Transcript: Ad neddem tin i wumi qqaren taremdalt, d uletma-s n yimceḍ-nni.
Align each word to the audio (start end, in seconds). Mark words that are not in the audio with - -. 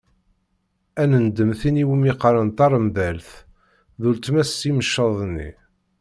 Ad 1.01 1.09
neddem 1.23 1.51
tin 1.59 1.81
i 1.83 1.85
wumi 1.87 2.13
qqaren 2.15 2.49
taremdalt, 2.57 3.29
d 3.99 4.01
uletma-s 4.09 4.53
n 4.63 4.65
yimceḍ-nni. 4.67 5.49